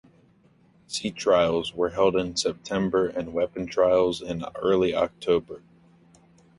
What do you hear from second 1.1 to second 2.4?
trials were held in